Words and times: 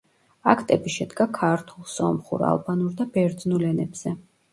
აქტები 0.51 0.93
შედგა 0.93 1.27
ქართულ, 1.37 1.85
სომხურ, 1.95 2.45
ალბანურ 2.53 2.97
და 3.03 3.07
ბერძნულ 3.19 3.67
ენებზე. 3.69 4.15